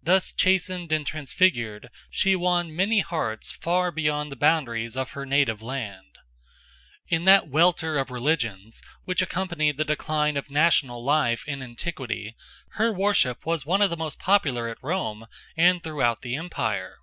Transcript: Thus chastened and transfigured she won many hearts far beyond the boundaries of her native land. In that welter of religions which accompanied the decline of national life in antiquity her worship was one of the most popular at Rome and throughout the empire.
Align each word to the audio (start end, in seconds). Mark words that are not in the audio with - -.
Thus 0.00 0.30
chastened 0.32 0.92
and 0.92 1.04
transfigured 1.04 1.88
she 2.08 2.36
won 2.36 2.76
many 2.76 3.00
hearts 3.00 3.50
far 3.50 3.90
beyond 3.90 4.30
the 4.30 4.36
boundaries 4.36 4.96
of 4.96 5.10
her 5.10 5.26
native 5.26 5.60
land. 5.60 6.20
In 7.08 7.24
that 7.24 7.48
welter 7.48 7.98
of 7.98 8.12
religions 8.12 8.80
which 9.06 9.22
accompanied 9.22 9.76
the 9.76 9.84
decline 9.84 10.36
of 10.36 10.50
national 10.50 11.02
life 11.02 11.42
in 11.48 11.64
antiquity 11.64 12.36
her 12.74 12.92
worship 12.92 13.44
was 13.44 13.66
one 13.66 13.82
of 13.82 13.90
the 13.90 13.96
most 13.96 14.20
popular 14.20 14.68
at 14.68 14.78
Rome 14.82 15.26
and 15.56 15.82
throughout 15.82 16.22
the 16.22 16.36
empire. 16.36 16.98